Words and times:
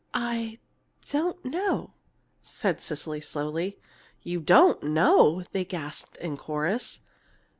"I 0.15 0.57
don't 1.11 1.45
know!" 1.45 1.93
said 2.41 2.81
Cecily 2.81 3.21
slowly. 3.21 3.77
"You 4.23 4.39
don't 4.39 4.81
know!" 4.81 5.43
they 5.51 5.63
gasped 5.63 6.17
in 6.17 6.37
chorus. 6.37 7.01